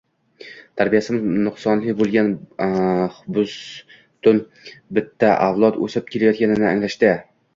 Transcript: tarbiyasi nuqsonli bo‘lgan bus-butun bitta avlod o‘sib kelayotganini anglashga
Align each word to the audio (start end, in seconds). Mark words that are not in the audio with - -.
tarbiyasi 0.79 1.17
nuqsonli 1.47 1.93
bo‘lgan 1.99 2.31
bus-butun 3.35 4.41
bitta 4.99 5.35
avlod 5.49 5.77
o‘sib 5.89 6.09
kelayotganini 6.15 6.67
anglashga 6.73 7.13